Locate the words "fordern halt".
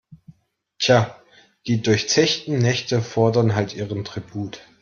3.03-3.75